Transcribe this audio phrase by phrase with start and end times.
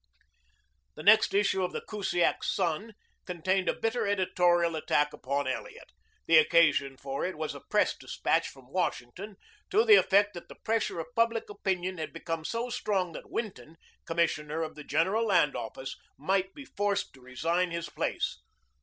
[0.95, 2.95] The next issue of the Kusiak "Sun"
[3.27, 5.91] contained a bitter editorial attack upon Elliot.
[6.25, 9.35] The occasion for it was a press dispatch from Washington
[9.69, 13.77] to the effect that the pressure of public opinion had become so strong that Winton,
[14.05, 18.39] Commissioner of the General Land Office, might be forced to resign his place.